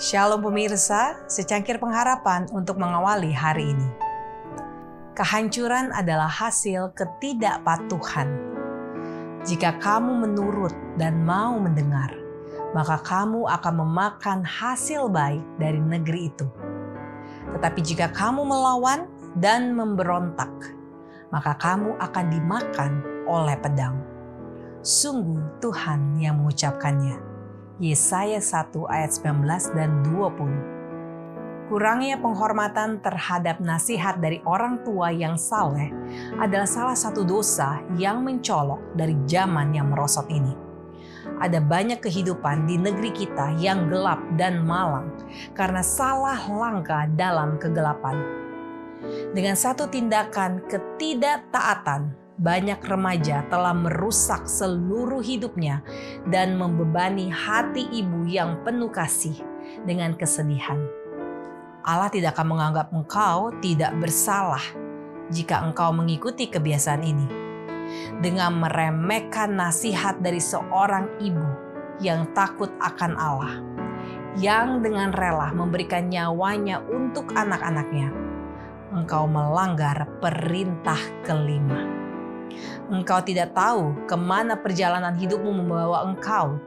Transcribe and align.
Shalom 0.00 0.40
pemirsa, 0.40 1.28
secangkir 1.28 1.76
pengharapan 1.76 2.48
untuk 2.56 2.80
mengawali 2.80 3.36
hari 3.36 3.76
ini. 3.76 3.84
Kehancuran 5.12 5.92
adalah 5.92 6.24
hasil 6.24 6.96
ketidakpatuhan. 6.96 8.32
Jika 9.44 9.76
kamu 9.76 10.24
menurut 10.24 10.72
dan 10.96 11.20
mau 11.20 11.60
mendengar, 11.60 12.16
maka 12.72 12.96
kamu 12.96 13.44
akan 13.44 13.74
memakan 13.76 14.40
hasil 14.40 15.12
baik 15.12 15.44
dari 15.60 15.76
negeri 15.76 16.32
itu. 16.32 16.48
Tetapi 17.60 17.80
jika 17.84 18.08
kamu 18.08 18.40
melawan 18.40 19.04
dan 19.36 19.76
memberontak, 19.76 20.72
maka 21.28 21.52
kamu 21.60 22.00
akan 22.00 22.24
dimakan 22.32 23.04
oleh 23.28 23.56
pedang. 23.60 24.00
Sungguh 24.80 25.60
Tuhan 25.60 26.16
yang 26.16 26.40
mengucapkannya. 26.40 27.29
Yesaya 27.80 28.44
1 28.44 28.76
ayat 28.92 29.08
19 29.08 29.72
dan 29.72 30.04
20. 30.04 31.72
Kurangnya 31.72 32.20
penghormatan 32.20 33.00
terhadap 33.00 33.56
nasihat 33.56 34.20
dari 34.20 34.44
orang 34.44 34.84
tua 34.84 35.08
yang 35.08 35.40
saleh 35.40 35.88
adalah 36.36 36.68
salah 36.68 36.92
satu 36.92 37.24
dosa 37.24 37.80
yang 37.96 38.20
mencolok 38.20 38.92
dari 38.92 39.16
zaman 39.24 39.72
yang 39.72 39.88
merosot 39.88 40.28
ini. 40.28 40.52
Ada 41.40 41.56
banyak 41.56 42.04
kehidupan 42.04 42.68
di 42.68 42.76
negeri 42.76 43.16
kita 43.16 43.56
yang 43.56 43.88
gelap 43.88 44.20
dan 44.36 44.60
malang 44.60 45.16
karena 45.56 45.80
salah 45.80 46.36
langkah 46.52 47.08
dalam 47.16 47.56
kegelapan. 47.56 48.20
Dengan 49.32 49.56
satu 49.56 49.88
tindakan 49.88 50.68
ketidaktaatan, 50.68 52.12
banyak 52.40 52.80
remaja 52.80 53.44
telah 53.52 53.76
merusak 53.76 54.48
seluruh 54.48 55.20
hidupnya 55.20 55.84
dan 56.32 56.56
membebani 56.56 57.28
hati 57.28 57.84
ibu 57.92 58.24
yang 58.24 58.64
penuh 58.64 58.88
kasih 58.88 59.36
dengan 59.84 60.16
kesedihan. 60.16 60.80
Allah 61.84 62.08
tidak 62.08 62.36
akan 62.36 62.48
menganggap 62.56 62.88
engkau 62.96 63.52
tidak 63.60 63.92
bersalah 64.00 64.64
jika 65.28 65.60
engkau 65.60 65.92
mengikuti 65.92 66.48
kebiasaan 66.48 67.04
ini. 67.04 67.28
Dengan 68.22 68.56
meremehkan 68.56 69.58
nasihat 69.58 70.22
dari 70.22 70.40
seorang 70.40 71.20
ibu 71.20 71.44
yang 72.00 72.30
takut 72.32 72.70
akan 72.80 73.12
Allah, 73.18 73.54
yang 74.38 74.78
dengan 74.80 75.10
rela 75.10 75.50
memberikan 75.50 76.06
nyawanya 76.06 76.80
untuk 76.86 77.34
anak-anaknya, 77.34 78.14
engkau 78.94 79.26
melanggar 79.26 80.06
perintah 80.22 81.00
kelima. 81.26 81.99
Engkau 82.90 83.20
tidak 83.22 83.54
tahu 83.54 84.06
ke 84.06 84.16
mana 84.18 84.58
perjalanan 84.58 85.14
hidupmu 85.14 85.50
membawa 85.62 86.06
engkau. 86.06 86.58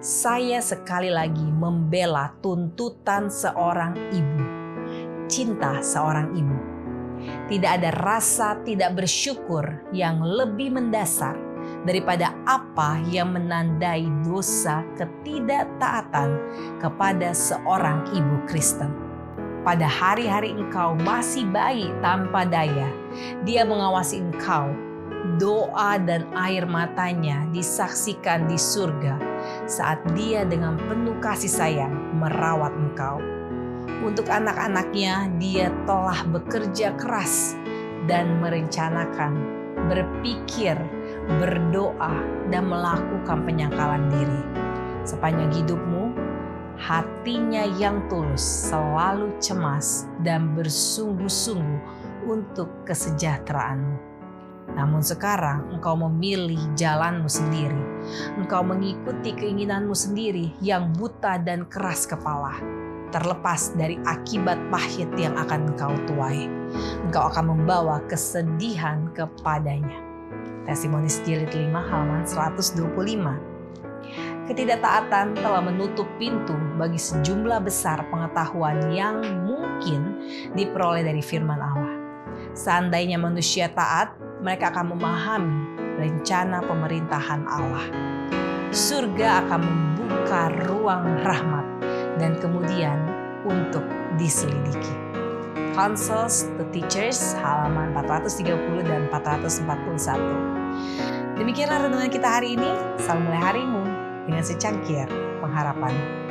Saya 0.00 0.64
sekali 0.64 1.12
lagi 1.12 1.44
membela 1.44 2.32
tuntutan 2.40 3.28
seorang 3.28 3.92
ibu, 4.10 4.42
cinta 5.28 5.84
seorang 5.84 6.32
ibu. 6.32 6.58
Tidak 7.52 7.68
ada 7.68 7.92
rasa 8.00 8.56
tidak 8.64 8.96
bersyukur 8.96 9.84
yang 9.92 10.24
lebih 10.24 10.72
mendasar 10.72 11.36
daripada 11.84 12.32
apa 12.48 12.96
yang 13.12 13.36
menandai 13.36 14.08
dosa 14.24 14.80
ketidaktaatan 14.96 16.32
kepada 16.80 17.36
seorang 17.36 18.08
ibu 18.16 18.40
Kristen 18.48 19.09
pada 19.60 19.84
hari-hari 19.84 20.56
engkau 20.56 20.96
masih 21.04 21.44
bayi 21.48 21.92
tanpa 22.00 22.48
daya, 22.48 22.88
dia 23.44 23.64
mengawasi 23.64 24.24
engkau 24.24 24.72
doa 25.36 26.00
dan 26.00 26.24
air 26.32 26.64
matanya 26.64 27.44
disaksikan 27.52 28.48
di 28.48 28.56
surga 28.56 29.20
saat 29.68 30.00
dia 30.16 30.48
dengan 30.48 30.80
penuh 30.88 31.16
kasih 31.20 31.48
sayang 31.48 31.92
merawat 32.16 32.72
engkau. 32.72 33.20
Untuk 34.00 34.32
anak-anaknya 34.32 35.28
dia 35.36 35.68
telah 35.84 36.24
bekerja 36.24 36.96
keras 36.96 37.52
dan 38.08 38.40
merencanakan, 38.40 39.36
berpikir, 39.92 40.76
berdoa, 41.36 42.16
dan 42.48 42.64
melakukan 42.64 43.44
penyangkalan 43.44 44.08
diri. 44.08 44.42
Sepanjang 45.04 45.52
hidupmu, 45.52 46.16
hatinya 46.80 47.68
yang 47.76 48.00
tulus 48.08 48.72
selalu 48.72 49.36
cemas 49.36 50.08
dan 50.24 50.56
bersungguh-sungguh 50.56 51.80
untuk 52.24 52.72
kesejahteraanmu. 52.88 54.10
Namun 54.72 55.02
sekarang 55.02 55.68
engkau 55.76 55.98
memilih 55.98 56.58
jalanmu 56.78 57.26
sendiri. 57.26 57.82
Engkau 58.38 58.62
mengikuti 58.64 59.34
keinginanmu 59.34 59.92
sendiri 59.92 60.54
yang 60.62 60.94
buta 60.94 61.36
dan 61.42 61.66
keras 61.68 62.08
kepala. 62.08 62.56
Terlepas 63.10 63.74
dari 63.74 63.98
akibat 64.06 64.56
pahit 64.70 65.10
yang 65.18 65.34
akan 65.34 65.74
engkau 65.74 65.92
tuai. 66.06 66.46
Engkau 67.02 67.26
akan 67.28 67.50
membawa 67.50 67.98
kesedihan 68.06 69.10
kepadanya. 69.10 69.98
Testimoni 70.62 71.10
jilid 71.26 71.50
5 71.50 71.74
halaman 71.74 72.22
125. 72.22 73.59
Ketidaktaatan 74.50 75.38
telah 75.38 75.62
menutup 75.62 76.10
pintu 76.18 76.58
bagi 76.74 76.98
sejumlah 76.98 77.62
besar 77.62 78.02
pengetahuan 78.10 78.90
yang 78.90 79.22
mungkin 79.46 80.18
diperoleh 80.58 81.06
dari 81.06 81.22
firman 81.22 81.62
Allah. 81.62 81.94
Seandainya 82.58 83.14
manusia 83.14 83.70
taat, 83.70 84.18
mereka 84.42 84.74
akan 84.74 84.98
memahami 84.98 85.78
rencana 86.02 86.66
pemerintahan 86.66 87.46
Allah. 87.46 87.86
Surga 88.74 89.46
akan 89.46 89.60
membuka 89.62 90.50
ruang 90.66 91.22
rahmat 91.22 91.86
dan 92.18 92.34
kemudian 92.42 92.98
untuk 93.46 93.86
diselidiki. 94.18 95.14
Councils 95.78 96.50
to 96.58 96.66
Teachers 96.74 97.38
halaman 97.38 97.94
430 97.94 98.50
dan 98.82 99.06
441. 99.14 101.38
Demikianlah 101.38 101.86
renungan 101.86 102.10
kita 102.10 102.26
hari 102.26 102.58
ini. 102.58 102.98
Salam 102.98 103.30
mulai 103.30 103.42
harimu 103.46 104.09
dengan 104.26 104.42
secangkir 104.44 105.06
pengharapan. 105.40 106.29